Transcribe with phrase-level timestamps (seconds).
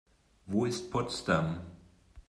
[0.47, 1.61] Wo ist Potsdam?